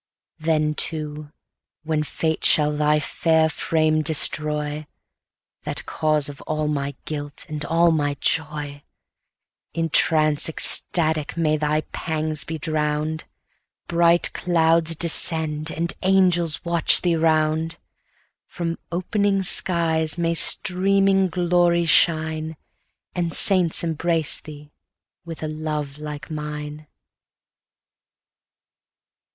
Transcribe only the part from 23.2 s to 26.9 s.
saints embrace thee with a love like mine.